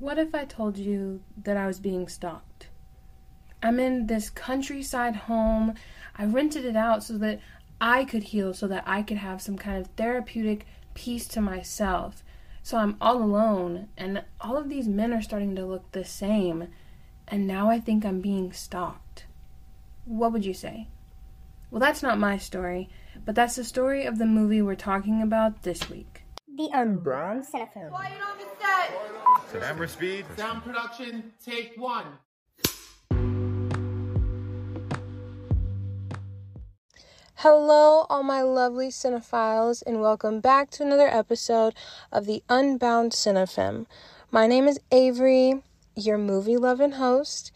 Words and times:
What 0.00 0.18
if 0.18 0.34
I 0.34 0.46
told 0.46 0.78
you 0.78 1.20
that 1.42 1.58
I 1.58 1.66
was 1.66 1.78
being 1.78 2.08
stalked? 2.08 2.68
I'm 3.62 3.78
in 3.78 4.06
this 4.06 4.30
countryside 4.30 5.14
home. 5.14 5.74
I 6.16 6.24
rented 6.24 6.64
it 6.64 6.74
out 6.74 7.04
so 7.04 7.18
that 7.18 7.40
I 7.82 8.06
could 8.06 8.22
heal, 8.22 8.54
so 8.54 8.66
that 8.68 8.84
I 8.86 9.02
could 9.02 9.18
have 9.18 9.42
some 9.42 9.58
kind 9.58 9.78
of 9.78 9.88
therapeutic 9.98 10.64
peace 10.94 11.28
to 11.28 11.42
myself. 11.42 12.24
So 12.62 12.78
I'm 12.78 12.96
all 12.98 13.22
alone, 13.22 13.88
and 13.98 14.24
all 14.40 14.56
of 14.56 14.70
these 14.70 14.88
men 14.88 15.12
are 15.12 15.20
starting 15.20 15.54
to 15.56 15.66
look 15.66 15.92
the 15.92 16.06
same, 16.06 16.68
and 17.28 17.46
now 17.46 17.68
I 17.68 17.78
think 17.78 18.06
I'm 18.06 18.22
being 18.22 18.54
stalked. 18.54 19.26
What 20.06 20.32
would 20.32 20.46
you 20.46 20.54
say? 20.54 20.88
Well, 21.70 21.80
that's 21.80 22.02
not 22.02 22.18
my 22.18 22.38
story, 22.38 22.88
but 23.26 23.34
that's 23.34 23.56
the 23.56 23.64
story 23.64 24.06
of 24.06 24.16
the 24.16 24.24
movie 24.24 24.62
we're 24.62 24.76
talking 24.76 25.20
about 25.20 25.62
this 25.62 25.90
week. 25.90 26.22
The 26.56 26.70
Unbound 26.72 27.44
Cinefem. 27.44 27.90
Quiet 29.50 29.62
on 29.70 29.78
the 29.78 29.88
set. 29.88 29.88
Camera 29.88 29.88
speed. 29.88 30.26
Sound 30.36 30.62
production, 30.62 31.32
take 31.44 31.74
one. 31.76 32.04
Hello, 37.36 38.06
all 38.10 38.22
my 38.22 38.42
lovely 38.42 38.88
cinephiles, 38.88 39.82
and 39.86 40.00
welcome 40.00 40.40
back 40.40 40.70
to 40.70 40.82
another 40.82 41.08
episode 41.08 41.74
of 42.12 42.26
the 42.26 42.42
Unbound 42.48 43.12
Cinefem. 43.12 43.86
My 44.30 44.46
name 44.46 44.68
is 44.68 44.78
Avery, 44.92 45.62
your 45.96 46.18
movie 46.18 46.58
loving 46.58 46.92
host, 46.92 47.50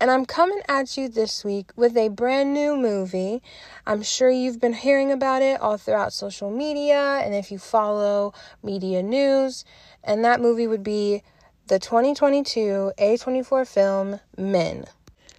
and 0.00 0.10
I'm 0.10 0.24
coming 0.24 0.62
at 0.68 0.96
you 0.96 1.08
this 1.08 1.44
week 1.44 1.70
with 1.76 1.96
a 1.96 2.08
brand 2.08 2.54
new 2.54 2.76
movie. 2.76 3.42
I'm 3.86 4.02
sure 4.02 4.30
you've 4.30 4.60
been 4.60 4.72
hearing 4.72 5.12
about 5.12 5.42
it 5.42 5.60
all 5.60 5.76
throughout 5.76 6.14
social 6.14 6.50
media, 6.50 7.20
and 7.22 7.34
if 7.34 7.52
you 7.52 7.58
follow 7.58 8.32
media 8.62 9.02
news, 9.02 9.66
and 10.02 10.24
that 10.24 10.40
movie 10.40 10.66
would 10.66 10.82
be 10.82 11.22
the 11.66 11.78
2022 11.78 12.92
A24 12.98 13.66
film 13.66 14.20
Men. 14.36 14.84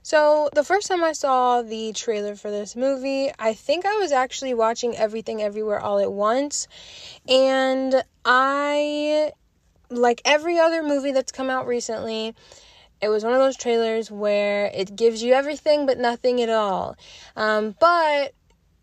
So, 0.04 0.50
the 0.54 0.64
first 0.64 0.88
time 0.88 1.04
I 1.04 1.12
saw 1.12 1.62
the 1.62 1.92
trailer 1.92 2.36
for 2.36 2.50
this 2.50 2.76
movie, 2.76 3.30
I 3.38 3.54
think 3.54 3.86
I 3.86 3.98
was 3.98 4.12
actually 4.12 4.54
watching 4.54 4.96
Everything 4.96 5.42
Everywhere 5.42 5.80
All 5.82 6.00
at 6.00 6.12
Once. 6.12 6.68
And 7.28 8.04
I, 8.24 9.32
like 9.90 10.22
every 10.24 10.60
other 10.60 10.82
movie 10.82 11.12
that's 11.12 11.34
come 11.34 11.50
out 11.50 11.68
recently, 11.68 12.36
it 13.02 13.10
was 13.10 13.24
one 13.24 13.34
of 13.34 13.40
those 13.40 13.58
trailers 13.58 14.10
where 14.10 14.72
it 14.74 14.96
gives 14.96 15.22
you 15.22 15.34
everything 15.34 15.86
but 15.86 15.98
nothing 15.98 16.42
at 16.42 16.50
all. 16.50 16.96
Um, 17.36 17.76
but 17.80 18.34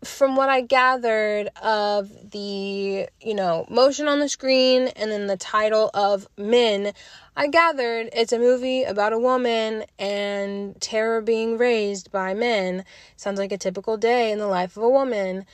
from 0.05 0.35
what 0.35 0.49
I 0.49 0.61
gathered 0.61 1.49
of 1.61 2.09
the, 2.31 3.07
you 3.21 3.33
know, 3.33 3.65
motion 3.69 4.07
on 4.07 4.19
the 4.19 4.29
screen 4.29 4.87
and 4.89 5.11
then 5.11 5.27
the 5.27 5.37
title 5.37 5.89
of 5.93 6.27
Men, 6.37 6.93
I 7.35 7.47
gathered 7.47 8.09
it's 8.13 8.31
a 8.31 8.39
movie 8.39 8.83
about 8.83 9.13
a 9.13 9.19
woman 9.19 9.83
and 9.99 10.79
terror 10.81 11.21
being 11.21 11.57
raised 11.57 12.11
by 12.11 12.33
men. 12.33 12.85
Sounds 13.17 13.39
like 13.39 13.51
a 13.51 13.57
typical 13.57 13.97
day 13.97 14.31
in 14.31 14.39
the 14.39 14.47
life 14.47 14.77
of 14.77 14.83
a 14.83 14.89
woman. 14.89 15.45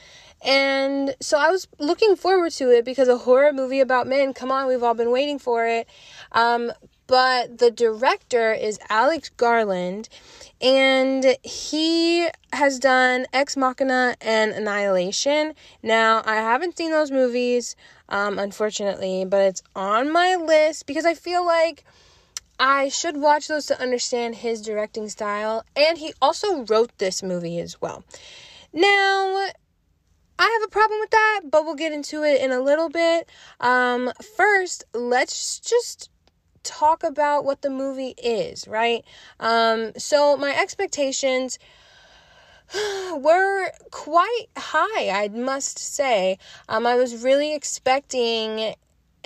And 0.43 1.15
so 1.21 1.38
I 1.38 1.49
was 1.52 1.67
looking 1.80 2.15
forward 2.15 2.52
to 2.53 2.69
it 2.71 2.83
because 2.83 3.08
a 3.08 3.17
horror 3.17 3.53
movie 3.53 3.80
about 3.80 4.08
men, 4.08 4.33
come 4.33 4.52
on, 4.52 4.67
we've 4.67 4.83
all 4.83 4.95
been 4.95 5.11
waiting 5.11 5.39
for 5.39 5.65
it. 5.67 5.88
Um, 6.31 6.71
but 7.12 7.58
the 7.58 7.70
director 7.70 8.54
is 8.54 8.80
Alex 8.90 9.28
Garland, 9.36 10.08
and 10.62 11.36
he 11.44 12.30
has 12.54 12.80
done 12.80 13.26
Ex 13.34 13.58
Machina 13.58 14.16
and 14.22 14.54
Annihilation. 14.54 15.54
Now, 15.84 16.22
I 16.26 16.36
haven't 16.36 16.78
seen 16.78 16.89
those 16.89 17.12
movies, 17.12 17.76
um, 18.08 18.39
unfortunately, 18.39 19.26
but 19.26 19.42
it's 19.42 19.62
on 19.76 20.09
my 20.09 20.38
list 20.38 20.86
because 20.86 21.04
I 21.04 21.14
feel 21.14 21.45
like 21.45 21.84
I 22.58 22.88
should 22.88 23.17
watch 23.17 23.50
those 23.50 23.66
to 23.66 23.82
understand 23.82 24.36
his 24.36 24.62
directing 24.62 25.09
style, 25.09 25.66
and 25.76 25.98
he 25.98 26.14
also 26.22 26.64
wrote 26.64 26.98
this 26.98 27.22
movie 27.22 27.59
as 27.59 27.82
well. 27.82 28.06
Now, 28.72 29.50
I 30.39 30.45
have 30.45 30.64
a 30.64 30.71
problem 30.71 31.02
with 31.02 31.10
that, 31.10 31.42
but 31.52 31.66
we'll 31.66 31.76
get 31.76 31.92
into 31.92 32.23
it 32.23 32.39
in 32.39 32.54
a 32.54 32.61
little 32.61 32.88
bit. 32.88 33.27
Um, 33.60 34.14
first, 34.38 34.86
let's 34.94 35.60
just 35.60 36.10
talk 36.64 37.04
about 37.04 37.45
what 37.45 37.61
the 37.61 37.70
movie 37.70 38.16
is, 38.17 38.67
right? 38.67 39.04
Um, 39.39 39.92
so 39.98 40.38
my 40.38 40.55
expectations 40.55 41.60
were 43.14 43.72
quite 43.92 44.45
high, 44.58 45.10
I 45.10 45.30
must 45.30 45.80
say. 45.80 46.38
Um, 46.70 46.86
I 46.86 46.95
was 46.95 47.23
really 47.23 47.54
expecting 47.54 48.76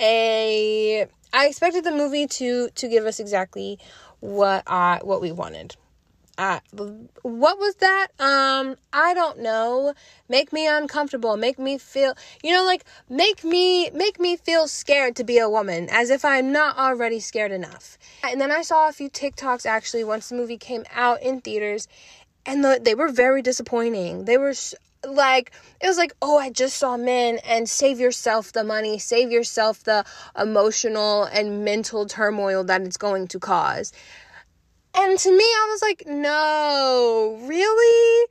a 0.00 1.06
I 1.32 1.46
expected 1.46 1.84
the 1.84 1.92
movie 1.92 2.26
to 2.26 2.70
to 2.70 2.88
give 2.88 3.04
us 3.04 3.20
exactly 3.20 3.78
what 4.20 4.62
I 4.66 5.00
what 5.02 5.20
we 5.20 5.32
wanted. 5.32 5.76
Uh, 6.38 6.60
what 7.22 7.58
was 7.58 7.76
that? 7.76 8.08
Um, 8.18 8.76
I 8.92 9.14
don't 9.14 9.38
know. 9.38 9.94
Make 10.28 10.52
me 10.52 10.66
uncomfortable. 10.66 11.36
Make 11.36 11.58
me 11.58 11.78
feel, 11.78 12.14
you 12.42 12.54
know, 12.54 12.64
like 12.64 12.84
make 13.08 13.42
me 13.42 13.88
make 13.90 14.20
me 14.20 14.36
feel 14.36 14.68
scared 14.68 15.16
to 15.16 15.24
be 15.24 15.38
a 15.38 15.48
woman, 15.48 15.88
as 15.90 16.10
if 16.10 16.24
I'm 16.24 16.52
not 16.52 16.76
already 16.76 17.20
scared 17.20 17.52
enough. 17.52 17.96
And 18.22 18.40
then 18.40 18.52
I 18.52 18.62
saw 18.62 18.88
a 18.88 18.92
few 18.92 19.08
TikToks 19.08 19.64
actually 19.64 20.04
once 20.04 20.28
the 20.28 20.34
movie 20.34 20.58
came 20.58 20.84
out 20.94 21.22
in 21.22 21.40
theaters, 21.40 21.88
and 22.44 22.62
the, 22.62 22.78
they 22.82 22.94
were 22.94 23.08
very 23.08 23.40
disappointing. 23.40 24.26
They 24.26 24.36
were 24.36 24.54
like 25.06 25.52
it 25.80 25.86
was 25.86 25.98
like 25.98 26.12
oh 26.20 26.38
i 26.38 26.50
just 26.50 26.78
saw 26.78 26.96
men 26.96 27.38
and 27.44 27.68
save 27.68 28.00
yourself 28.00 28.52
the 28.52 28.64
money 28.64 28.98
save 28.98 29.30
yourself 29.30 29.84
the 29.84 30.04
emotional 30.36 31.24
and 31.24 31.64
mental 31.64 32.06
turmoil 32.06 32.64
that 32.64 32.80
it's 32.82 32.96
going 32.96 33.28
to 33.28 33.38
cause 33.38 33.92
and 34.96 35.18
to 35.18 35.30
me, 35.30 35.44
I 35.44 35.68
was 35.70 35.82
like, 35.82 36.04
no, 36.06 37.38
really? 37.42 38.26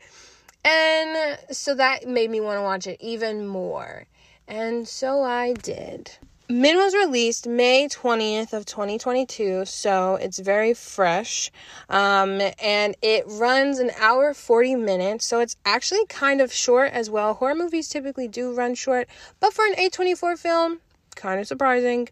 And 0.64 1.38
so 1.52 1.76
that 1.76 2.08
made 2.08 2.31
me 2.31 2.42
want 2.42 2.58
to 2.58 2.64
watch 2.64 2.88
it 2.88 2.98
even 3.00 3.48
more. 3.48 4.08
And 4.48 4.88
so 4.88 5.24
I 5.24 5.53
did. 5.53 6.12
Men 6.48 6.78
was 6.78 6.94
released 6.94 7.48
May 7.48 7.88
20th 7.88 8.53
of 8.53 8.66
2022, 8.66 9.66
so 9.66 10.16
it's 10.16 10.38
very 10.38 10.76
fresh. 10.76 11.52
Um, 11.90 12.40
and 12.62 12.96
it 13.02 13.26
runs 13.28 13.80
an 13.80 13.90
hour 14.00 14.32
40 14.34 14.76
minutes, 14.76 15.26
so 15.26 15.40
it's 15.40 15.56
actually 15.66 16.06
kind 16.08 16.42
of 16.42 16.53
short 16.53 16.92
as 16.92 17.09
well. 17.09 17.34
Horror 17.34 17.56
movies 17.56 17.90
typically 17.90 18.28
do 18.28 18.53
run 18.53 18.76
short, 18.76 19.08
but 19.40 19.53
for 19.53 19.66
an 19.66 19.74
A24 19.74 20.38
film, 20.38 20.82
kind 21.16 21.40
of 21.40 21.47
surprising. 21.47 22.09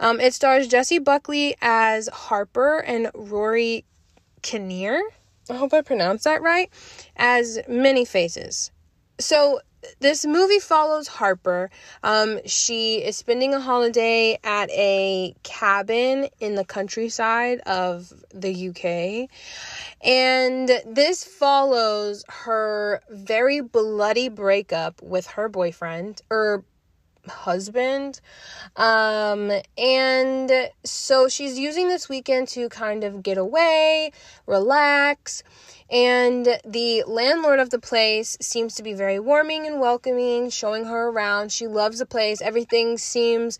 Um, 0.00 0.20
it 0.20 0.34
stars 0.34 0.66
Jessie 0.66 0.98
Buckley 0.98 1.56
as 1.62 2.08
Harper 2.08 2.78
and 2.78 3.10
Rory 3.14 3.84
Kinnear, 4.42 5.02
I 5.50 5.54
hope 5.54 5.72
I 5.72 5.82
pronounced 5.82 6.24
that 6.24 6.42
right, 6.42 6.70
as 7.16 7.58
many 7.68 8.04
faces. 8.04 8.70
So 9.18 9.60
this 10.00 10.26
movie 10.26 10.58
follows 10.58 11.06
Harper. 11.08 11.70
Um, 12.02 12.40
she 12.44 12.96
is 12.96 13.16
spending 13.16 13.54
a 13.54 13.60
holiday 13.60 14.38
at 14.42 14.70
a 14.70 15.34
cabin 15.42 16.28
in 16.40 16.54
the 16.54 16.64
countryside 16.64 17.60
of 17.60 18.12
the 18.34 18.68
UK. 18.68 19.30
And 20.04 20.68
this 20.86 21.24
follows 21.24 22.24
her 22.28 23.00
very 23.10 23.60
bloody 23.60 24.28
breakup 24.28 25.02
with 25.02 25.26
her 25.28 25.48
boyfriend, 25.48 26.22
or 26.30 26.64
husband. 27.28 28.20
Um, 28.76 29.52
and 29.78 30.70
so 30.84 31.28
she's 31.28 31.58
using 31.58 31.88
this 31.88 32.08
weekend 32.08 32.48
to 32.48 32.68
kind 32.68 33.04
of 33.04 33.22
get 33.22 33.38
away, 33.38 34.12
relax. 34.46 35.42
And 35.90 36.46
the 36.64 37.04
landlord 37.06 37.60
of 37.60 37.70
the 37.70 37.78
place 37.78 38.36
seems 38.40 38.74
to 38.74 38.82
be 38.82 38.92
very 38.92 39.20
warming 39.20 39.66
and 39.66 39.80
welcoming, 39.80 40.50
showing 40.50 40.84
her 40.86 41.08
around. 41.08 41.52
She 41.52 41.66
loves 41.66 41.98
the 41.98 42.06
place. 42.06 42.40
Everything 42.40 42.98
seems 42.98 43.58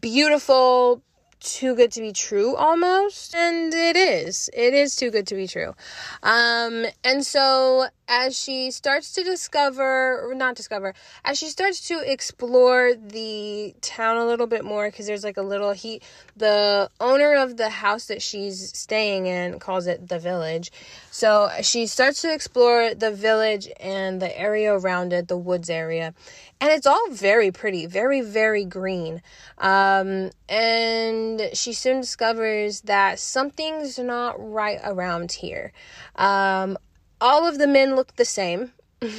beautiful, 0.00 1.02
too 1.40 1.74
good 1.74 1.92
to 1.92 2.00
be 2.00 2.12
true 2.12 2.56
almost 2.56 3.34
and 3.34 3.72
it 3.72 3.96
is 3.96 4.48
it 4.54 4.72
is 4.74 4.96
too 4.96 5.10
good 5.10 5.26
to 5.26 5.34
be 5.34 5.46
true 5.46 5.74
um 6.22 6.86
and 7.04 7.24
so 7.24 7.86
as 8.08 8.38
she 8.38 8.70
starts 8.70 9.12
to 9.14 9.24
discover 9.24 10.20
or 10.20 10.34
not 10.34 10.54
discover 10.54 10.94
as 11.24 11.38
she 11.38 11.48
starts 11.48 11.88
to 11.88 12.00
explore 12.10 12.94
the 12.94 13.74
town 13.80 14.16
a 14.16 14.24
little 14.24 14.46
bit 14.46 14.64
more 14.64 14.88
because 14.88 15.06
there's 15.06 15.24
like 15.24 15.36
a 15.36 15.42
little 15.42 15.72
he 15.72 16.00
the 16.36 16.88
owner 17.00 17.34
of 17.34 17.56
the 17.56 17.68
house 17.68 18.06
that 18.06 18.22
she's 18.22 18.76
staying 18.78 19.26
in 19.26 19.58
calls 19.58 19.86
it 19.86 20.08
the 20.08 20.18
village. 20.18 20.70
So 21.10 21.50
she 21.62 21.86
starts 21.86 22.22
to 22.22 22.32
explore 22.32 22.94
the 22.94 23.10
village 23.10 23.68
and 23.80 24.22
the 24.22 24.38
area 24.38 24.72
around 24.72 25.12
it 25.12 25.28
the 25.28 25.36
woods 25.36 25.68
area 25.68 26.14
and 26.60 26.70
it's 26.70 26.86
all 26.86 27.10
very 27.10 27.50
pretty 27.50 27.86
very 27.86 28.20
very 28.20 28.64
green. 28.64 29.20
Um 29.58 30.30
and 30.48 31.50
she 31.54 31.72
soon 31.72 32.02
discovers 32.02 32.82
that 32.82 33.18
something's 33.18 33.98
not 33.98 34.36
right 34.38 34.78
around 34.84 35.32
here. 35.32 35.72
Um 36.14 36.78
all 37.20 37.46
of 37.46 37.58
the 37.58 37.66
men 37.66 37.96
look 37.96 38.16
the 38.16 38.24
same. 38.24 38.72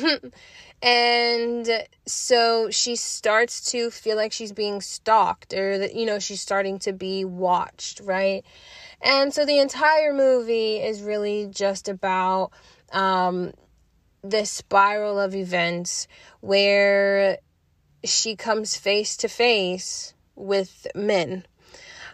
And 0.82 1.68
so 2.06 2.70
she 2.70 2.96
starts 2.96 3.72
to 3.72 3.90
feel 3.90 4.16
like 4.16 4.32
she's 4.32 4.52
being 4.52 4.82
stalked 4.82 5.54
or 5.54 5.80
that, 5.80 5.96
you 5.96 6.06
know, 6.06 6.20
she's 6.20 6.42
starting 6.42 6.78
to 6.80 6.94
be 6.94 7.26
watched, 7.26 8.00
right? 8.02 8.44
And 9.02 9.34
so 9.34 9.46
the 9.46 9.60
entire 9.60 10.14
movie 10.14 10.78
is 10.78 11.02
really 11.02 11.48
just 11.52 11.90
about 11.90 12.52
um, 12.92 13.54
this 14.24 14.52
spiral 14.52 15.20
of 15.20 15.34
events 15.34 16.08
where 16.42 17.40
she 18.04 18.36
comes 18.36 18.76
face 18.76 19.18
to 19.18 19.28
face 19.28 20.14
with 20.36 20.86
men. 20.94 21.46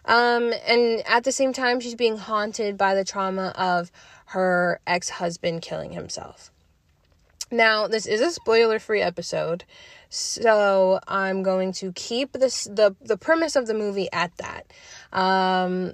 Um, 0.05 0.53
and 0.67 1.03
at 1.05 1.25
the 1.25 1.31
same 1.31 1.51
time, 1.51 1.79
she's 1.81 1.95
being 1.95 2.17
haunted 2.17 2.77
by 2.77 2.95
the 2.95 3.05
trauma 3.05 3.53
of 3.57 3.91
her 4.33 4.79
ex 4.87 5.09
husband 5.09 5.61
killing 5.61 5.93
himself. 5.93 6.51
Now, 7.51 7.87
this 7.87 8.07
is 8.07 8.19
a 8.19 8.31
spoiler 8.31 8.79
free 8.79 9.01
episode, 9.01 9.63
so 10.09 10.99
I'm 11.07 11.43
going 11.43 11.71
to 11.73 11.91
keep 11.93 12.31
this 12.33 12.63
the 12.63 12.95
the 12.99 13.17
premise 13.17 13.55
of 13.55 13.67
the 13.67 13.75
movie 13.75 14.09
at 14.11 14.31
that. 14.37 14.73
Um, 15.11 15.93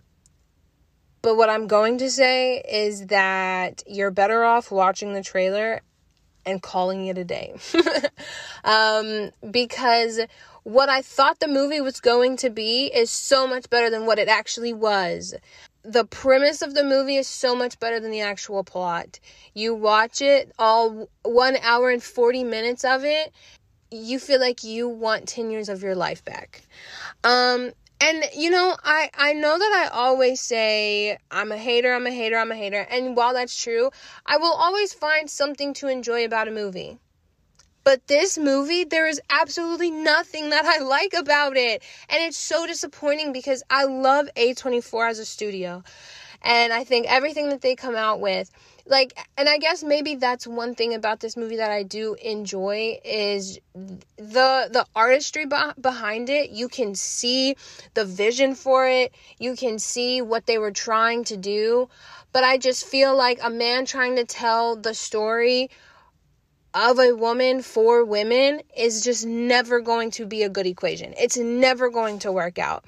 but 1.21 1.35
what 1.35 1.49
I'm 1.49 1.67
going 1.67 1.97
to 1.97 2.09
say 2.09 2.61
is 2.61 3.07
that 3.07 3.83
you're 3.85 4.11
better 4.11 4.45
off 4.45 4.71
watching 4.71 5.13
the 5.13 5.21
trailer 5.21 5.81
and 6.45 6.61
calling 6.61 7.07
it 7.07 7.17
a 7.17 7.25
day. 7.25 7.55
um, 8.63 9.31
because 9.51 10.21
what 10.63 10.87
I 10.87 11.01
thought 11.01 11.41
the 11.41 11.49
movie 11.49 11.81
was 11.81 11.99
going 11.99 12.37
to 12.37 12.49
be 12.49 12.85
is 12.85 13.09
so 13.09 13.47
much 13.47 13.69
better 13.69 13.89
than 13.89 14.05
what 14.05 14.17
it 14.17 14.29
actually 14.29 14.73
was 14.73 15.35
the 15.91 16.05
premise 16.05 16.61
of 16.61 16.75
the 16.75 16.83
movie 16.83 17.15
is 17.15 17.27
so 17.27 17.55
much 17.55 17.79
better 17.79 17.99
than 17.99 18.11
the 18.11 18.21
actual 18.21 18.63
plot. 18.63 19.19
You 19.55 19.73
watch 19.73 20.21
it 20.21 20.51
all 20.59 21.09
one 21.23 21.57
hour 21.63 21.89
and 21.89 22.01
40 22.01 22.43
minutes 22.43 22.85
of 22.85 23.03
it, 23.03 23.33
you 23.89 24.19
feel 24.19 24.39
like 24.39 24.63
you 24.63 24.87
want 24.87 25.27
10 25.27 25.49
years 25.49 25.67
of 25.67 25.81
your 25.81 25.95
life 25.95 26.23
back. 26.23 26.61
Um, 27.23 27.71
and 27.99 28.23
you 28.35 28.51
know, 28.51 28.77
I 28.83 29.09
I 29.17 29.33
know 29.33 29.57
that 29.57 29.89
I 29.91 29.97
always 29.97 30.39
say 30.39 31.17
I'm 31.31 31.51
a 31.51 31.57
hater, 31.57 31.91
I'm 31.91 32.05
a 32.05 32.11
hater, 32.11 32.37
I'm 32.37 32.51
a 32.51 32.55
hater. 32.55 32.85
And 32.89 33.15
while 33.17 33.33
that's 33.33 33.59
true, 33.59 33.89
I 34.25 34.37
will 34.37 34.53
always 34.53 34.93
find 34.93 35.29
something 35.29 35.73
to 35.75 35.87
enjoy 35.87 36.23
about 36.23 36.47
a 36.47 36.51
movie. 36.51 36.99
But 37.83 38.07
this 38.07 38.37
movie, 38.37 38.83
there 38.83 39.07
is 39.07 39.21
absolutely 39.29 39.91
nothing 39.91 40.49
that 40.49 40.65
I 40.65 40.79
like 40.79 41.13
about 41.13 41.57
it. 41.57 41.83
And 42.09 42.21
it's 42.23 42.37
so 42.37 42.67
disappointing 42.67 43.31
because 43.33 43.63
I 43.69 43.85
love 43.85 44.29
A24 44.35 45.09
as 45.09 45.19
a 45.19 45.25
studio. 45.25 45.83
And 46.41 46.71
I 46.71 46.83
think 46.83 47.07
everything 47.07 47.49
that 47.49 47.61
they 47.61 47.75
come 47.75 47.95
out 47.95 48.21
with, 48.21 48.49
like, 48.85 49.13
and 49.37 49.49
I 49.49 49.57
guess 49.57 49.83
maybe 49.83 50.15
that's 50.15 50.47
one 50.47 50.73
thing 50.73 50.93
about 50.93 51.19
this 51.19 51.35
movie 51.35 51.57
that 51.57 51.69
I 51.69 51.83
do 51.83 52.15
enjoy 52.21 52.97
is 53.03 53.59
the 53.73 54.69
the 54.71 54.85
artistry 54.95 55.45
behind 55.45 56.29
it. 56.29 56.49
You 56.49 56.69
can 56.69 56.95
see 56.95 57.55
the 57.93 58.05
vision 58.05 58.55
for 58.55 58.87
it. 58.87 59.13
You 59.37 59.55
can 59.55 59.79
see 59.79 60.21
what 60.21 60.45
they 60.45 60.57
were 60.57 60.71
trying 60.71 61.25
to 61.25 61.37
do. 61.37 61.89
But 62.31 62.43
I 62.43 62.57
just 62.57 62.85
feel 62.85 63.15
like 63.15 63.39
a 63.43 63.49
man 63.49 63.85
trying 63.85 64.15
to 64.15 64.23
tell 64.25 64.75
the 64.75 64.93
story 64.93 65.69
of 66.73 66.99
a 66.99 67.13
woman 67.13 67.61
for 67.61 68.05
women 68.05 68.61
is 68.77 69.03
just 69.03 69.25
never 69.25 69.81
going 69.81 70.11
to 70.11 70.25
be 70.25 70.43
a 70.43 70.49
good 70.49 70.67
equation. 70.67 71.13
It's 71.17 71.37
never 71.37 71.89
going 71.89 72.19
to 72.19 72.31
work 72.31 72.59
out. 72.59 72.85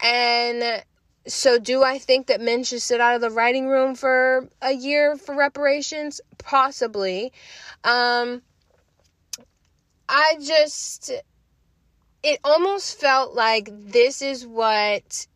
And 0.00 0.82
so, 1.26 1.58
do 1.58 1.82
I 1.82 1.98
think 1.98 2.26
that 2.26 2.40
men 2.40 2.64
should 2.64 2.82
sit 2.82 3.00
out 3.00 3.14
of 3.14 3.20
the 3.20 3.30
writing 3.30 3.68
room 3.68 3.94
for 3.94 4.48
a 4.60 4.72
year 4.72 5.16
for 5.16 5.36
reparations? 5.36 6.20
Possibly. 6.38 7.32
Um, 7.84 8.42
I 10.08 10.34
just, 10.42 11.12
it 12.22 12.40
almost 12.42 12.98
felt 12.98 13.34
like 13.34 13.68
this 13.70 14.20
is 14.20 14.46
what 14.46 15.26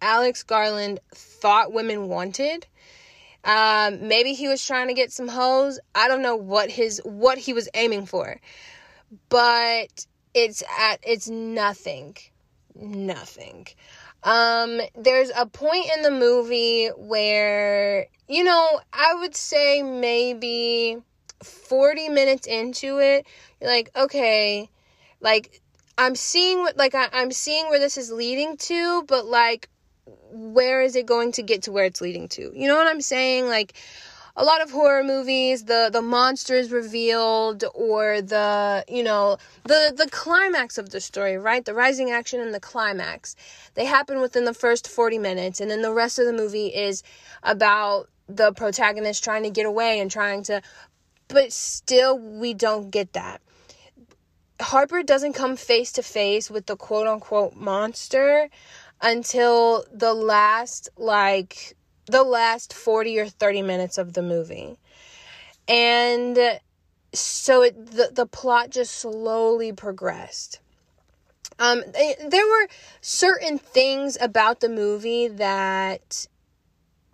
Alex 0.00 0.42
Garland 0.42 1.00
thought 1.14 1.72
women 1.72 2.08
wanted 2.08 2.66
um, 3.46 4.08
maybe 4.08 4.34
he 4.34 4.48
was 4.48 4.64
trying 4.66 4.88
to 4.88 4.94
get 4.94 5.12
some 5.12 5.28
hoes. 5.28 5.78
I 5.94 6.08
don't 6.08 6.20
know 6.20 6.34
what 6.34 6.68
his 6.68 7.00
what 7.04 7.38
he 7.38 7.52
was 7.52 7.68
aiming 7.74 8.06
for, 8.06 8.40
but 9.28 10.06
it's 10.34 10.64
at 10.78 10.98
it's 11.04 11.28
nothing, 11.28 12.16
nothing. 12.74 13.68
Um, 14.24 14.80
there's 14.96 15.30
a 15.36 15.46
point 15.46 15.86
in 15.94 16.02
the 16.02 16.10
movie 16.10 16.88
where 16.88 18.08
you 18.28 18.42
know 18.42 18.80
I 18.92 19.14
would 19.14 19.36
say 19.36 19.80
maybe 19.80 20.98
40 21.44 22.08
minutes 22.08 22.48
into 22.48 22.98
it, 22.98 23.26
you're 23.60 23.70
like, 23.70 23.90
okay, 23.94 24.68
like 25.20 25.62
I'm 25.96 26.16
seeing 26.16 26.58
what 26.58 26.76
like 26.76 26.96
I, 26.96 27.08
I'm 27.12 27.30
seeing 27.30 27.68
where 27.68 27.78
this 27.78 27.96
is 27.96 28.10
leading 28.10 28.56
to, 28.56 29.04
but 29.04 29.24
like 29.24 29.68
where 30.30 30.82
is 30.82 30.96
it 30.96 31.06
going 31.06 31.32
to 31.32 31.42
get 31.42 31.62
to 31.62 31.72
where 31.72 31.84
it's 31.84 32.00
leading 32.00 32.28
to? 32.28 32.52
You 32.54 32.68
know 32.68 32.76
what 32.76 32.86
I'm 32.86 33.00
saying? 33.00 33.46
Like 33.48 33.74
a 34.36 34.44
lot 34.44 34.60
of 34.60 34.70
horror 34.70 35.02
movies, 35.02 35.64
the 35.64 35.88
the 35.92 36.02
monster 36.02 36.54
is 36.54 36.70
revealed 36.70 37.64
or 37.74 38.20
the, 38.20 38.84
you 38.88 39.02
know, 39.02 39.38
the 39.64 39.94
the 39.96 40.08
climax 40.10 40.78
of 40.78 40.90
the 40.90 41.00
story, 41.00 41.38
right? 41.38 41.64
The 41.64 41.74
rising 41.74 42.10
action 42.10 42.40
and 42.40 42.52
the 42.52 42.60
climax. 42.60 43.34
They 43.74 43.86
happen 43.86 44.20
within 44.20 44.44
the 44.44 44.54
first 44.54 44.88
40 44.88 45.18
minutes 45.18 45.60
and 45.60 45.70
then 45.70 45.82
the 45.82 45.92
rest 45.92 46.18
of 46.18 46.26
the 46.26 46.32
movie 46.32 46.68
is 46.68 47.02
about 47.42 48.08
the 48.28 48.52
protagonist 48.52 49.24
trying 49.24 49.44
to 49.44 49.50
get 49.50 49.66
away 49.66 50.00
and 50.00 50.10
trying 50.10 50.42
to 50.44 50.60
but 51.28 51.52
still 51.52 52.18
we 52.18 52.54
don't 52.54 52.90
get 52.90 53.12
that. 53.14 53.40
Harper 54.60 55.02
doesn't 55.02 55.34
come 55.34 55.56
face 55.56 55.92
to 55.92 56.02
face 56.02 56.50
with 56.50 56.66
the 56.66 56.76
quote 56.76 57.06
unquote 57.06 57.54
monster 57.54 58.48
until 59.00 59.84
the 59.92 60.14
last 60.14 60.88
like 60.96 61.76
the 62.06 62.22
last 62.22 62.72
40 62.72 63.18
or 63.18 63.28
30 63.28 63.62
minutes 63.62 63.98
of 63.98 64.12
the 64.12 64.22
movie. 64.22 64.78
And 65.68 66.38
so 67.12 67.62
it 67.62 67.86
the, 67.86 68.10
the 68.12 68.26
plot 68.26 68.70
just 68.70 68.94
slowly 68.94 69.72
progressed. 69.72 70.60
Um, 71.58 71.82
there 72.28 72.46
were 72.46 72.68
certain 73.00 73.58
things 73.58 74.18
about 74.20 74.60
the 74.60 74.68
movie 74.68 75.28
that 75.28 76.26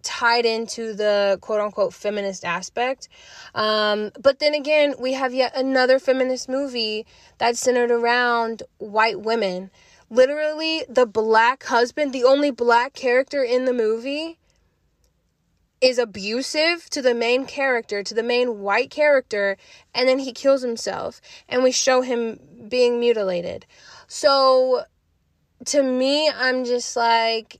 tied 0.02 0.44
into 0.44 0.94
the 0.94 1.38
quote 1.40 1.60
unquote 1.60 1.94
feminist 1.94 2.44
aspect. 2.44 3.08
Um, 3.54 4.10
but 4.20 4.40
then 4.40 4.54
again, 4.54 4.94
we 4.98 5.12
have 5.12 5.32
yet 5.32 5.56
another 5.56 5.98
feminist 5.98 6.48
movie 6.48 7.06
that's 7.38 7.60
centered 7.60 7.90
around 7.90 8.64
white 8.78 9.20
women 9.20 9.70
literally 10.12 10.84
the 10.88 11.06
black 11.06 11.64
husband, 11.64 12.12
the 12.12 12.22
only 12.22 12.50
black 12.50 12.92
character 12.92 13.42
in 13.42 13.64
the 13.64 13.72
movie, 13.72 14.38
is 15.80 15.98
abusive 15.98 16.88
to 16.90 17.02
the 17.02 17.14
main 17.14 17.46
character, 17.46 18.02
to 18.04 18.14
the 18.14 18.22
main 18.22 18.60
white 18.60 18.90
character, 18.90 19.56
and 19.94 20.08
then 20.08 20.20
he 20.20 20.32
kills 20.32 20.62
himself. 20.62 21.20
And 21.48 21.62
we 21.62 21.72
show 21.72 22.02
him 22.02 22.38
being 22.68 23.00
mutilated. 23.00 23.66
So 24.06 24.84
to 25.64 25.82
me, 25.82 26.30
I'm 26.30 26.64
just 26.64 26.94
like, 26.94 27.58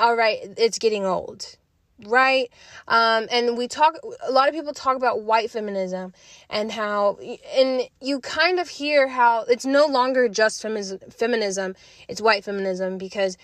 all 0.00 0.14
right, 0.14 0.38
it's 0.56 0.78
getting 0.78 1.04
old 1.04 1.57
right? 2.06 2.50
Um 2.86 3.26
and 3.30 3.56
we 3.56 3.68
talk 3.68 3.94
a 4.26 4.32
lot 4.32 4.48
of 4.48 4.54
people 4.54 4.72
talk 4.72 4.96
about 4.96 5.22
white 5.22 5.50
feminism 5.50 6.12
and 6.48 6.72
how 6.72 7.18
and 7.54 7.82
you 8.00 8.20
kind 8.20 8.58
of 8.58 8.68
hear 8.68 9.08
how 9.08 9.44
it's 9.48 9.66
no 9.66 9.86
longer 9.86 10.28
just 10.28 10.62
feminism 10.62 10.98
feminism 11.10 11.74
it's 12.08 12.20
white 12.20 12.44
feminism 12.44 12.98
because 12.98 13.36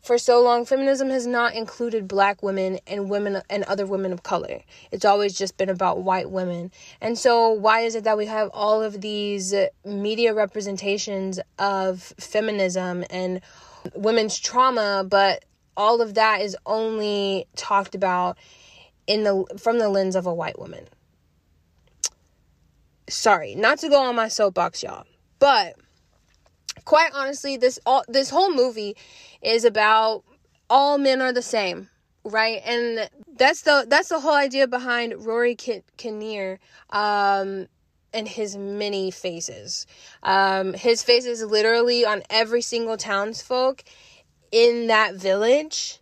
for 0.00 0.16
so 0.16 0.42
long 0.42 0.64
feminism 0.64 1.10
has 1.10 1.26
not 1.26 1.54
included 1.54 2.08
black 2.08 2.42
women 2.42 2.78
and 2.86 3.10
women 3.10 3.42
and 3.50 3.64
other 3.64 3.84
women 3.84 4.12
of 4.12 4.22
color. 4.22 4.62
It's 4.90 5.04
always 5.04 5.36
just 5.36 5.56
been 5.56 5.68
about 5.68 6.02
white 6.02 6.30
women. 6.30 6.70
And 7.00 7.18
so 7.18 7.50
why 7.50 7.80
is 7.80 7.94
it 7.94 8.04
that 8.04 8.16
we 8.16 8.26
have 8.26 8.48
all 8.54 8.82
of 8.82 9.00
these 9.00 9.54
media 9.84 10.34
representations 10.34 11.40
of 11.58 12.00
feminism 12.18 13.04
and 13.10 13.40
women's 13.94 14.38
trauma 14.38 15.04
but 15.08 15.44
all 15.78 16.02
of 16.02 16.14
that 16.14 16.42
is 16.42 16.56
only 16.66 17.46
talked 17.56 17.94
about 17.94 18.36
in 19.06 19.22
the 19.22 19.44
from 19.56 19.78
the 19.78 19.88
lens 19.88 20.16
of 20.16 20.26
a 20.26 20.34
white 20.34 20.58
woman. 20.58 20.84
Sorry, 23.08 23.54
not 23.54 23.78
to 23.78 23.88
go 23.88 24.02
on 24.02 24.16
my 24.16 24.28
soapbox, 24.28 24.82
y'all, 24.82 25.06
but 25.38 25.76
quite 26.84 27.12
honestly, 27.14 27.56
this 27.56 27.78
all 27.86 28.04
this 28.08 28.28
whole 28.28 28.52
movie 28.52 28.96
is 29.40 29.64
about 29.64 30.24
all 30.68 30.98
men 30.98 31.22
are 31.22 31.32
the 31.32 31.42
same, 31.42 31.88
right? 32.24 32.60
And 32.66 33.08
that's 33.36 33.62
the 33.62 33.86
that's 33.88 34.08
the 34.08 34.20
whole 34.20 34.34
idea 34.34 34.66
behind 34.66 35.24
Rory 35.24 35.54
Kinnear 35.54 36.58
um, 36.90 37.68
and 38.12 38.28
his 38.28 38.56
many 38.56 39.10
faces. 39.10 39.86
Um, 40.22 40.74
his 40.74 41.02
face 41.02 41.24
is 41.24 41.42
literally 41.42 42.04
on 42.04 42.22
every 42.28 42.62
single 42.62 42.96
townsfolk 42.96 43.84
in 44.52 44.86
that 44.88 45.14
village 45.14 46.00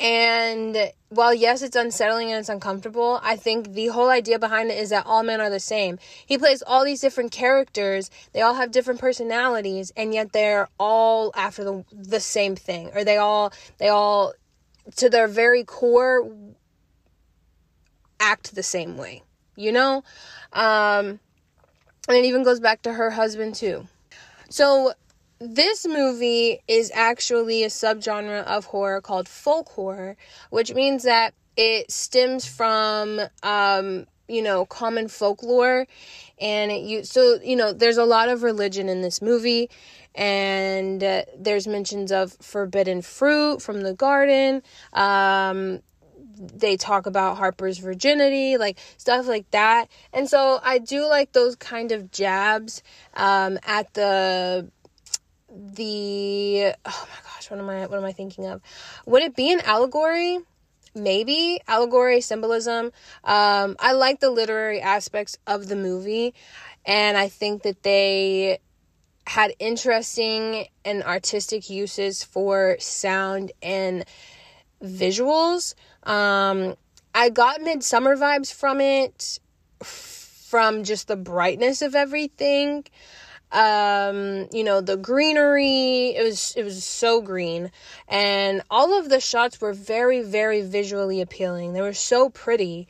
And 0.00 0.92
while 1.08 1.32
yes, 1.32 1.62
it's 1.62 1.76
unsettling 1.76 2.30
and 2.30 2.40
it's 2.40 2.48
uncomfortable, 2.48 3.20
I 3.22 3.36
think 3.36 3.74
the 3.74 3.88
whole 3.88 4.10
idea 4.10 4.38
behind 4.38 4.70
it 4.70 4.78
is 4.78 4.90
that 4.90 5.06
all 5.06 5.22
men 5.22 5.40
are 5.40 5.50
the 5.50 5.60
same. 5.60 5.98
He 6.26 6.36
plays 6.36 6.62
all 6.62 6.84
these 6.84 7.00
different 7.00 7.32
characters. 7.32 8.10
They 8.32 8.42
all 8.42 8.54
have 8.54 8.72
different 8.72 9.00
personalities, 9.00 9.92
and 9.96 10.12
yet 10.12 10.32
they're 10.32 10.68
all 10.78 11.32
after 11.36 11.64
the 11.64 11.84
the 11.92 12.20
same 12.20 12.56
thing, 12.56 12.90
or 12.94 13.04
they 13.04 13.16
all 13.16 13.52
they 13.78 13.88
all 13.88 14.34
to 14.96 15.08
their 15.08 15.28
very 15.28 15.64
core 15.64 16.28
act 18.20 18.54
the 18.54 18.62
same 18.62 18.96
way. 18.96 19.22
You 19.56 19.72
know, 19.72 20.02
um, 20.52 21.20
and 22.08 22.16
it 22.18 22.24
even 22.24 22.42
goes 22.42 22.60
back 22.60 22.82
to 22.82 22.92
her 22.94 23.10
husband 23.10 23.54
too. 23.54 23.86
So 24.50 24.92
this 25.40 25.86
movie 25.86 26.60
is 26.68 26.90
actually 26.94 27.64
a 27.64 27.68
subgenre 27.68 28.44
of 28.44 28.66
horror 28.66 29.00
called 29.00 29.28
folk 29.28 29.68
horror, 29.70 30.16
which 30.50 30.74
means 30.74 31.02
that 31.04 31.34
it 31.56 31.90
stems 31.90 32.46
from 32.46 33.20
um, 33.42 34.06
you 34.28 34.42
know 34.42 34.64
common 34.66 35.08
folklore. 35.08 35.86
And 36.40 36.70
it 36.70 36.82
you 36.82 37.04
so 37.04 37.38
you 37.42 37.56
know 37.56 37.72
there's 37.72 37.98
a 37.98 38.04
lot 38.04 38.28
of 38.28 38.42
religion 38.42 38.88
in 38.88 39.02
this 39.02 39.20
movie. 39.20 39.70
And 40.16 41.02
uh, 41.02 41.22
there's 41.36 41.66
mentions 41.66 42.12
of 42.12 42.34
forbidden 42.40 43.02
fruit 43.02 43.60
from 43.60 43.80
the 43.80 43.94
garden. 43.94 44.62
Um, 44.92 45.80
they 46.36 46.76
talk 46.76 47.06
about 47.06 47.36
Harper's 47.36 47.78
virginity, 47.78 48.56
like 48.56 48.78
stuff 48.96 49.26
like 49.26 49.50
that. 49.50 49.88
And 50.12 50.28
so 50.28 50.60
I 50.62 50.78
do 50.78 51.06
like 51.06 51.32
those 51.32 51.56
kind 51.56 51.90
of 51.92 52.12
jabs 52.12 52.82
um, 53.14 53.58
at 53.64 53.92
the 53.94 54.70
the 55.54 56.74
oh 56.84 57.08
my 57.08 57.30
gosh, 57.30 57.50
what 57.50 57.60
am 57.60 57.70
I 57.70 57.86
what 57.86 57.98
am 57.98 58.04
I 58.04 58.12
thinking 58.12 58.46
of? 58.46 58.60
Would 59.06 59.22
it 59.22 59.36
be 59.36 59.52
an 59.52 59.60
allegory? 59.60 60.38
Maybe 60.94 61.60
allegory 61.66 62.20
symbolism. 62.20 62.86
Um, 63.24 63.76
I 63.80 63.92
like 63.92 64.20
the 64.20 64.30
literary 64.30 64.80
aspects 64.80 65.36
of 65.46 65.66
the 65.68 65.76
movie, 65.76 66.34
and 66.84 67.16
I 67.16 67.28
think 67.28 67.62
that 67.62 67.82
they 67.82 68.58
had 69.26 69.52
interesting 69.58 70.66
and 70.84 71.02
artistic 71.02 71.70
uses 71.70 72.22
for 72.22 72.76
sound 72.78 73.52
and 73.62 74.04
visuals. 74.82 75.74
Um, 76.04 76.76
I 77.14 77.30
got 77.30 77.60
Midsommar 77.60 78.16
vibes 78.16 78.52
from 78.52 78.80
it, 78.80 79.40
from 79.82 80.84
just 80.84 81.08
the 81.08 81.16
brightness 81.16 81.82
of 81.82 81.94
everything 81.94 82.84
um 83.54 84.48
you 84.52 84.64
know 84.64 84.80
the 84.80 84.96
greenery 84.96 86.08
it 86.08 86.24
was 86.24 86.54
it 86.56 86.64
was 86.64 86.84
so 86.84 87.22
green. 87.22 87.70
And 88.08 88.62
all 88.68 88.98
of 88.98 89.08
the 89.08 89.20
shots 89.20 89.60
were 89.60 89.72
very 89.72 90.22
very 90.22 90.62
visually 90.62 91.20
appealing. 91.20 91.72
They 91.72 91.80
were 91.80 91.94
so 91.94 92.28
pretty. 92.28 92.88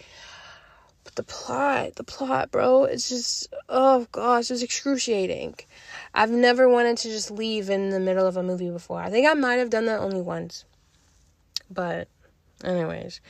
But 1.04 1.16
the 1.16 1.22
plot 1.22 1.96
the 1.96 2.04
plot 2.04 2.50
bro 2.50 2.84
it's 2.84 3.10
just 3.10 3.52
oh 3.68 4.06
gosh 4.10 4.50
it 4.50 4.54
was 4.54 4.62
excruciating. 4.62 5.56
I've 6.14 6.30
never 6.30 6.66
wanted 6.66 6.96
to 6.98 7.08
just 7.08 7.30
leave 7.30 7.68
in 7.68 7.90
the 7.90 8.00
middle 8.00 8.26
of 8.26 8.38
a 8.38 8.42
movie 8.42 8.70
before. 8.70 9.00
I 9.00 9.10
think 9.10 9.28
i 9.28 9.34
might 9.34 9.56
have 9.56 9.70
done 9.70 9.84
that 9.84 10.00
only 10.00 10.22
once. 10.22 10.64
But 11.70 12.08
anyways. 12.64 13.20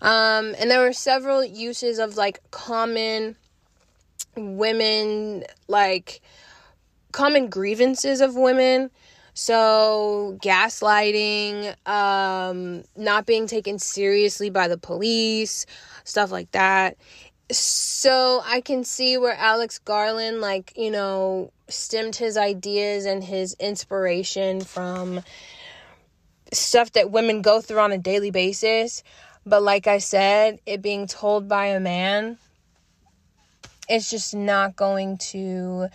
Um 0.00 0.54
and 0.60 0.70
there 0.70 0.80
were 0.80 0.92
several 0.92 1.44
uses 1.44 1.98
of 1.98 2.16
like 2.16 2.38
common 2.52 3.34
women 4.36 5.42
like 5.66 6.20
common 7.14 7.48
grievances 7.48 8.20
of 8.20 8.34
women. 8.34 8.90
So, 9.34 10.36
gaslighting, 10.42 11.74
um, 11.88 12.84
not 12.96 13.24
being 13.24 13.46
taken 13.46 13.78
seriously 13.78 14.50
by 14.50 14.68
the 14.68 14.78
police, 14.78 15.64
stuff 16.04 16.30
like 16.30 16.50
that. 16.52 16.96
So, 17.50 18.42
I 18.44 18.60
can 18.60 18.84
see 18.84 19.16
where 19.16 19.34
Alex 19.34 19.78
Garland, 19.78 20.40
like, 20.40 20.72
you 20.76 20.90
know, 20.90 21.52
stemmed 21.68 22.16
his 22.16 22.36
ideas 22.36 23.06
and 23.06 23.22
his 23.24 23.56
inspiration 23.58 24.60
from 24.60 25.22
stuff 26.52 26.92
that 26.92 27.10
women 27.10 27.42
go 27.42 27.60
through 27.60 27.80
on 27.80 27.92
a 27.92 27.98
daily 27.98 28.30
basis. 28.30 29.02
But, 29.46 29.62
like 29.62 29.86
I 29.86 29.98
said, 29.98 30.58
it 30.66 30.82
being 30.82 31.06
told 31.06 31.48
by 31.48 31.66
a 31.66 31.80
man, 31.80 32.38
it's 33.88 34.10
just 34.10 34.34
not 34.34 34.74
going 34.76 35.18
to 35.18 35.88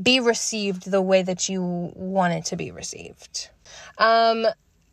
be 0.00 0.20
received 0.20 0.90
the 0.90 1.02
way 1.02 1.22
that 1.22 1.48
you 1.48 1.92
want 1.94 2.34
it 2.34 2.44
to 2.46 2.56
be 2.56 2.70
received. 2.70 3.50
Um, 3.98 4.46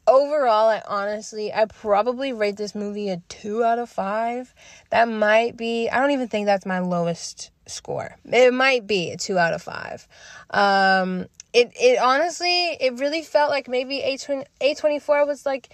overall, 0.07 0.69
I 0.69 0.81
honestly, 0.87 1.53
I 1.53 1.65
probably 1.65 2.33
rate 2.33 2.57
this 2.57 2.75
movie 2.75 3.09
a 3.09 3.17
two 3.29 3.63
out 3.63 3.79
of 3.79 3.89
five. 3.89 4.53
That 4.89 5.07
might 5.07 5.57
be, 5.57 5.89
I 5.89 5.99
don't 5.99 6.11
even 6.11 6.27
think 6.27 6.45
that's 6.45 6.65
my 6.65 6.79
lowest 6.79 7.51
score. 7.67 8.15
It 8.25 8.53
might 8.53 8.87
be 8.87 9.11
a 9.11 9.17
two 9.17 9.37
out 9.37 9.53
of 9.53 9.61
five. 9.61 10.07
Um, 10.49 11.27
it, 11.53 11.71
it 11.79 11.99
honestly, 11.99 12.71
it 12.79 12.99
really 12.99 13.21
felt 13.21 13.49
like 13.49 13.67
maybe 13.67 14.01
A24 14.01 15.27
was 15.27 15.45
like, 15.45 15.73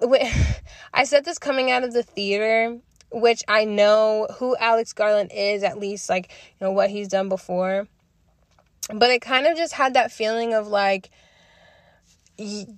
I 0.94 1.04
said 1.04 1.24
this 1.24 1.38
coming 1.38 1.70
out 1.70 1.84
of 1.84 1.92
the 1.92 2.02
theater, 2.02 2.78
which 3.10 3.44
I 3.46 3.64
know 3.64 4.26
who 4.38 4.56
Alex 4.56 4.92
Garland 4.92 5.30
is, 5.32 5.62
at 5.62 5.78
least 5.78 6.10
like, 6.10 6.30
you 6.60 6.66
know, 6.66 6.72
what 6.72 6.90
he's 6.90 7.08
done 7.08 7.28
before 7.28 7.86
but 8.92 9.10
it 9.10 9.20
kind 9.22 9.46
of 9.46 9.56
just 9.56 9.74
had 9.74 9.94
that 9.94 10.12
feeling 10.12 10.54
of 10.54 10.66
like 10.68 11.10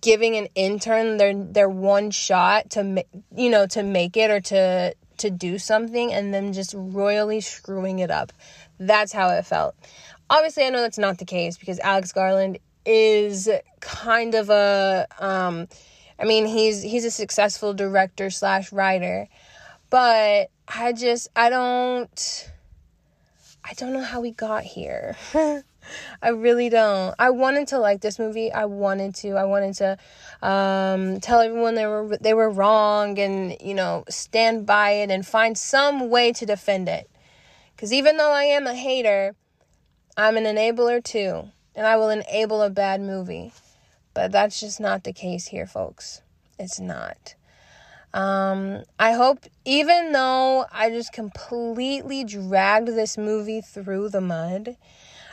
giving 0.01 0.37
an 0.37 0.49
intern 0.55 1.17
their 1.17 1.35
their 1.35 1.69
one 1.69 2.11
shot 2.11 2.71
to 2.71 3.05
you 3.35 3.49
know 3.49 3.67
to 3.67 3.83
make 3.83 4.17
it 4.17 4.31
or 4.31 4.41
to 4.41 4.95
to 5.17 5.31
do 5.31 5.59
something 5.59 6.13
and 6.13 6.35
then 6.35 6.53
just 6.53 6.75
royally 6.77 7.41
screwing 7.41 8.01
it 8.01 8.11
up. 8.11 8.33
That's 8.79 9.13
how 9.13 9.31
it 9.31 9.47
felt. 9.47 9.75
Obviously, 10.29 10.65
I 10.65 10.71
know 10.71 10.83
that's 10.83 10.99
not 10.99 11.19
the 11.19 11.25
case 11.25 11.57
because 11.57 11.79
Alex 11.81 12.13
Garland 12.13 12.59
is 12.85 13.49
kind 13.81 14.35
of 14.35 14.51
a 14.51 15.07
um 15.19 15.69
I 16.19 16.25
mean, 16.25 16.47
he's 16.47 16.83
he's 16.83 17.05
a 17.05 17.11
successful 17.11 17.75
director 17.75 18.31
slash 18.31 18.73
writer, 18.73 19.29
but 19.91 20.51
I 20.69 20.93
just 20.93 21.29
I 21.37 21.51
don't 21.51 22.51
I 23.65 23.73
don't 23.75 23.93
know 23.93 24.05
how 24.05 24.21
we 24.21 24.31
got 24.31 24.65
here. 24.65 25.17
I 26.23 26.31
really 26.31 26.69
don't. 26.69 27.15
I 27.19 27.31
wanted 27.31 27.69
to 27.69 27.79
like 27.79 28.01
this 28.01 28.19
movie. 28.19 28.53
I 28.53 28.65
wanted 28.65 29.15
to. 29.17 29.33
I 29.33 29.45
wanted 29.45 29.75
to 29.77 29.99
um, 30.47 31.21
tell 31.21 31.41
everyone 31.41 31.75
they 31.75 31.87
were 31.87 32.17
they 32.21 32.35
were 32.35 32.51
wrong 32.51 33.19
and 33.19 33.57
you 33.61 33.75
know 33.75 34.05
stand 34.09 34.67
by 34.67 34.91
it 34.91 35.11
and 35.11 35.27
find 35.27 35.57
some 35.57 36.11
way 36.11 36.33
to 36.33 36.47
defend 36.47 36.89
it. 36.89 37.11
Because 37.75 37.93
even 37.93 38.17
though 38.17 38.33
I 38.33 38.45
am 38.45 38.67
a 38.67 38.75
hater, 38.75 39.35
I'm 40.17 40.37
an 40.37 40.45
enabler 40.45 41.03
too, 41.05 41.51
and 41.75 41.87
I 41.87 41.97
will 41.97 42.11
enable 42.11 42.63
a 42.63 42.71
bad 42.71 43.01
movie. 43.01 43.53
But 44.15 44.33
that's 44.33 44.61
just 44.61 44.81
not 44.81 45.05
the 45.05 45.13
case 45.13 45.49
here, 45.49 45.67
folks. 45.67 46.23
It's 46.59 46.81
not. 46.81 47.35
Um, 48.15 48.85
I 48.99 49.13
hope, 49.13 49.41
even 49.67 50.13
though 50.13 50.65
I 50.73 50.89
just 50.89 51.13
completely 51.13 52.25
dragged 52.25 52.89
this 52.89 53.19
movie 53.19 53.61
through 53.61 54.09
the 54.09 54.23
mud, 54.23 54.79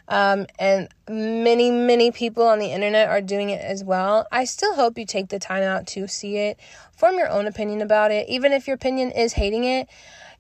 um, 0.08 0.48
and 0.60 0.90
many, 1.10 1.72
many 1.72 2.12
people 2.12 2.44
on 2.44 2.60
the 2.60 2.72
internet 2.72 3.08
are 3.08 3.22
doing 3.22 3.50
it 3.50 3.62
as 3.62 3.84
well. 3.84 4.28
I 4.32 4.46
still 4.46 4.76
hope 4.76 4.98
you 4.98 5.06
take 5.06 5.30
the 5.30 5.40
time 5.40 5.64
out 5.64 5.88
to 5.88 6.08
see 6.08 6.38
it, 6.38 6.60
form 6.96 7.16
your 7.16 7.30
own 7.30 7.48
opinion 7.48 7.82
about 7.82 8.12
it, 8.12 8.28
even 8.28 8.52
if 8.52 8.68
your 8.68 8.76
opinion 8.76 9.12
is 9.12 9.34
hating 9.34 9.64
it. 9.64 9.88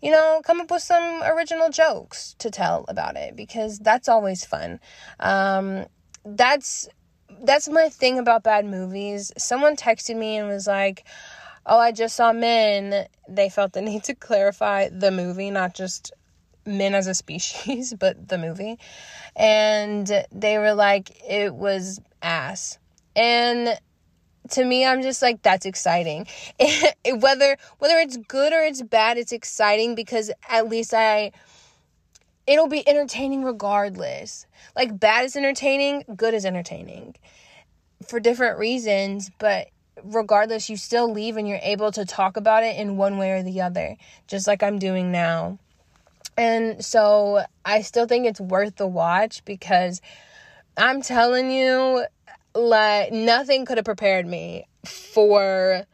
You 0.01 0.11
know, 0.11 0.41
come 0.43 0.59
up 0.59 0.69
with 0.69 0.81
some 0.81 1.23
original 1.23 1.69
jokes 1.69 2.35
to 2.39 2.49
tell 2.49 2.83
about 2.89 3.15
it 3.15 3.37
because 3.37 3.79
that's 3.79 4.09
always 4.09 4.43
fun. 4.43 4.81
Um, 5.21 5.85
that's 6.25 6.89
that's 7.41 7.69
my 7.69 7.87
thing 7.89 8.19
about 8.19 8.43
bad 8.43 8.65
movies. 8.65 9.31
Someone 9.37 9.77
texted 9.77 10.17
me 10.17 10.35
and 10.35 10.49
was 10.49 10.67
like, 10.67 11.05
"Oh, 11.65 11.79
I 11.79 11.93
just 11.93 12.17
saw 12.17 12.33
Men." 12.33 13.07
They 13.29 13.47
felt 13.47 13.71
the 13.71 13.81
need 13.81 14.03
to 14.03 14.15
clarify 14.27 14.89
the 14.89 15.09
movie, 15.09 15.51
not 15.51 15.73
just 15.73 16.11
men 16.65 16.95
as 16.95 17.07
a 17.07 17.13
species, 17.13 17.93
but 17.99 18.27
the 18.27 18.37
movie. 18.37 18.77
And 19.35 20.25
they 20.31 20.57
were 20.57 20.73
like, 20.73 21.11
it 21.27 21.53
was 21.53 21.99
ass. 22.21 22.77
And 23.15 23.77
to 24.49 24.65
me 24.65 24.85
i'm 24.85 25.01
just 25.01 25.21
like 25.21 25.41
that's 25.41 25.65
exciting 25.65 26.27
whether 27.19 27.57
whether 27.79 27.97
it's 27.97 28.17
good 28.17 28.51
or 28.51 28.59
it's 28.61 28.81
bad 28.81 29.17
it's 29.17 29.31
exciting 29.31 29.95
because 29.95 30.31
at 30.49 30.67
least 30.67 30.93
i 30.93 31.31
it'll 32.45 32.67
be 32.67 32.87
entertaining 32.87 33.43
regardless 33.43 34.45
like 34.75 34.99
bad 34.99 35.23
is 35.23 35.35
entertaining 35.35 36.03
good 36.15 36.33
is 36.33 36.45
entertaining 36.45 37.15
for 38.05 38.19
different 38.19 38.57
reasons 38.59 39.31
but 39.39 39.69
regardless 40.03 40.69
you 40.69 40.75
still 40.75 41.11
leave 41.11 41.37
and 41.37 41.47
you're 41.47 41.59
able 41.61 41.91
to 41.91 42.03
talk 42.03 42.35
about 42.35 42.63
it 42.63 42.75
in 42.75 42.97
one 42.97 43.17
way 43.17 43.31
or 43.31 43.43
the 43.43 43.61
other 43.61 43.95
just 44.27 44.45
like 44.47 44.61
i'm 44.61 44.77
doing 44.77 45.11
now 45.11 45.57
and 46.37 46.83
so 46.83 47.43
I 47.65 47.81
still 47.81 48.07
think 48.07 48.25
it's 48.25 48.41
worth 48.41 48.75
the 48.77 48.87
watch 48.87 49.43
because 49.45 50.01
I'm 50.77 51.01
telling 51.01 51.51
you, 51.51 52.05
like 52.55 53.11
nothing 53.11 53.65
could 53.65 53.77
have 53.77 53.85
prepared 53.85 54.25
me 54.27 54.65
for 54.85 55.85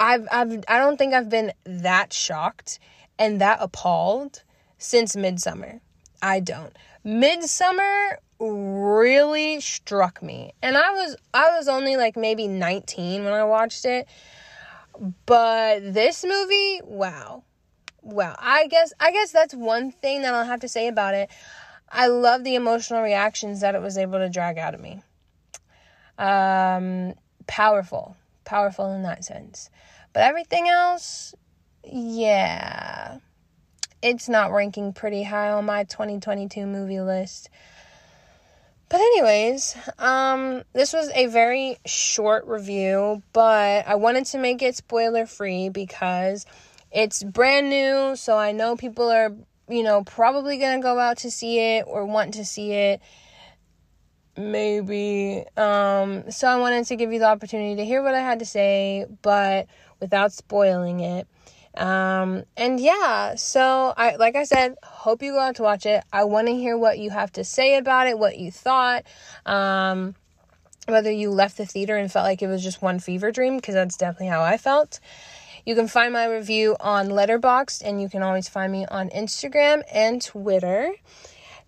I've 0.00 0.28
I've 0.30 0.64
I 0.68 0.78
don't 0.78 0.96
think 0.96 1.14
I've 1.14 1.28
been 1.28 1.52
that 1.64 2.12
shocked 2.12 2.78
and 3.18 3.40
that 3.40 3.58
appalled 3.60 4.42
since 4.78 5.16
Midsommar. 5.16 5.80
I 6.22 6.40
don't. 6.40 6.76
Midsommar 7.04 8.16
really 8.40 9.60
struck 9.60 10.22
me. 10.22 10.52
And 10.62 10.76
I 10.76 10.92
was 10.92 11.16
I 11.34 11.56
was 11.56 11.68
only 11.68 11.96
like 11.96 12.16
maybe 12.16 12.46
19 12.46 13.24
when 13.24 13.32
I 13.32 13.44
watched 13.44 13.84
it. 13.84 14.06
But 15.26 15.94
this 15.94 16.24
movie, 16.24 16.80
wow. 16.84 17.44
Wow. 18.02 18.36
I 18.38 18.66
guess 18.68 18.92
I 19.00 19.12
guess 19.12 19.32
that's 19.32 19.54
one 19.54 19.90
thing 19.90 20.22
that 20.22 20.34
I'll 20.34 20.44
have 20.44 20.60
to 20.60 20.68
say 20.68 20.88
about 20.88 21.14
it. 21.14 21.30
I 21.90 22.06
love 22.08 22.44
the 22.44 22.54
emotional 22.54 23.02
reactions 23.02 23.60
that 23.60 23.74
it 23.74 23.82
was 23.82 23.98
able 23.98 24.18
to 24.18 24.28
drag 24.28 24.58
out 24.58 24.74
of 24.74 24.80
me. 24.80 25.02
Um 26.18 27.14
powerful. 27.46 28.16
Powerful 28.44 28.92
in 28.92 29.02
that 29.02 29.24
sense. 29.24 29.70
But 30.12 30.22
everything 30.22 30.68
else, 30.68 31.34
yeah. 31.84 33.18
It's 34.00 34.28
not 34.28 34.52
ranking 34.52 34.92
pretty 34.92 35.24
high 35.24 35.50
on 35.50 35.64
my 35.64 35.84
2022 35.84 36.66
movie 36.66 37.00
list. 37.00 37.50
But 38.88 39.00
anyways, 39.00 39.76
um 39.98 40.62
this 40.72 40.92
was 40.92 41.10
a 41.14 41.26
very 41.26 41.78
short 41.84 42.46
review, 42.46 43.22
but 43.32 43.86
I 43.86 43.96
wanted 43.96 44.26
to 44.26 44.38
make 44.38 44.62
it 44.62 44.76
spoiler 44.76 45.26
free 45.26 45.68
because 45.68 46.46
it's 46.90 47.22
brand 47.22 47.68
new, 47.68 48.16
so 48.16 48.36
I 48.36 48.52
know 48.52 48.76
people 48.76 49.10
are, 49.10 49.34
you 49.68 49.82
know, 49.82 50.04
probably 50.04 50.58
going 50.58 50.78
to 50.78 50.82
go 50.82 50.98
out 50.98 51.18
to 51.18 51.30
see 51.30 51.58
it 51.58 51.84
or 51.86 52.04
want 52.04 52.34
to 52.34 52.44
see 52.44 52.72
it 52.72 53.00
maybe 54.38 55.44
um 55.56 56.30
so 56.30 56.46
I 56.46 56.56
wanted 56.56 56.86
to 56.86 56.96
give 56.96 57.12
you 57.12 57.18
the 57.18 57.26
opportunity 57.26 57.74
to 57.76 57.84
hear 57.84 58.02
what 58.02 58.14
I 58.14 58.20
had 58.20 58.38
to 58.38 58.46
say, 58.46 59.04
but 59.22 59.66
without 60.00 60.32
spoiling 60.32 61.00
it. 61.00 61.26
Um, 61.76 62.44
and 62.56 62.80
yeah, 62.80 63.34
so 63.34 63.92
I 63.96 64.16
like 64.16 64.36
I 64.36 64.44
said, 64.44 64.76
hope 64.82 65.22
you 65.22 65.32
go 65.32 65.40
out 65.40 65.56
to 65.56 65.62
watch 65.62 65.86
it. 65.86 66.02
I 66.12 66.24
want 66.24 66.48
to 66.48 66.54
hear 66.54 66.76
what 66.78 66.98
you 66.98 67.10
have 67.10 67.32
to 67.32 67.44
say 67.44 67.76
about 67.76 68.06
it, 68.06 68.18
what 68.18 68.38
you 68.38 68.50
thought. 68.50 69.04
Um, 69.44 70.14
whether 70.86 71.10
you 71.10 71.30
left 71.30 71.58
the 71.58 71.66
theater 71.66 71.96
and 71.96 72.10
felt 72.10 72.24
like 72.24 72.40
it 72.40 72.46
was 72.46 72.62
just 72.62 72.80
one 72.80 72.98
fever 72.98 73.30
dream, 73.30 73.56
because 73.56 73.74
that's 73.74 73.96
definitely 73.96 74.28
how 74.28 74.42
I 74.42 74.56
felt. 74.56 75.00
You 75.68 75.74
can 75.74 75.86
find 75.86 76.14
my 76.14 76.24
review 76.24 76.78
on 76.80 77.08
Letterboxd, 77.08 77.82
and 77.84 78.00
you 78.00 78.08
can 78.08 78.22
always 78.22 78.48
find 78.48 78.72
me 78.72 78.86
on 78.86 79.10
Instagram 79.10 79.82
and 79.92 80.22
Twitter. 80.22 80.94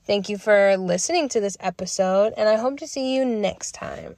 Thank 0.07 0.31
you 0.31 0.39
for 0.39 0.79
listening 0.79 1.29
to 1.29 1.39
this 1.39 1.59
episode, 1.61 2.33
and 2.39 2.49
I 2.49 2.57
hope 2.57 2.79
to 2.79 2.87
see 2.87 3.15
you 3.15 3.27
next 3.27 3.73
time. 3.73 4.17